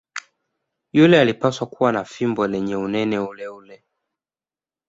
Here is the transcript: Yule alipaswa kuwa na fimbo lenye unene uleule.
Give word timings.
Yule 0.93 1.19
alipaswa 1.21 1.67
kuwa 1.67 1.91
na 1.91 2.03
fimbo 2.03 2.47
lenye 2.47 2.75
unene 2.75 3.19
uleule. 3.19 3.83